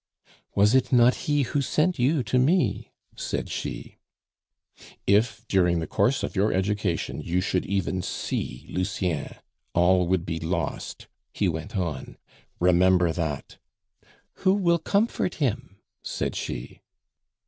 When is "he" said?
1.29-1.43, 11.31-11.47